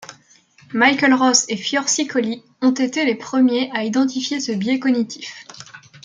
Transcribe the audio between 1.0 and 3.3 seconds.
Ross et Fiore Sicoly ont été les